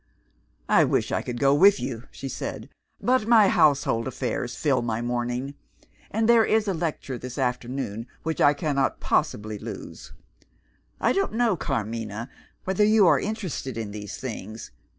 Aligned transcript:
"I 0.67 0.83
wish 0.83 1.11
I 1.11 1.21
could 1.21 1.39
go 1.39 1.53
with 1.53 1.79
you," 1.79 2.05
she 2.09 2.27
said, 2.27 2.69
"but 2.99 3.27
my 3.27 3.49
household 3.49 4.07
affairs 4.07 4.55
fill 4.55 4.81
my 4.81 4.99
morning. 4.99 5.53
And 6.09 6.27
there 6.27 6.43
is 6.43 6.67
a 6.67 6.73
lecture 6.73 7.19
this 7.19 7.37
afternoon, 7.37 8.07
which 8.23 8.41
I 8.41 8.55
cannot 8.55 8.99
possibly 8.99 9.59
lose. 9.59 10.11
I 10.99 11.13
don't 11.13 11.33
know, 11.33 11.55
Carmina, 11.55 12.31
whether 12.63 12.83
you 12.83 13.05
are 13.05 13.19
interested 13.19 13.77
in 13.77 13.91
these 13.91 14.17
things. 14.17 14.71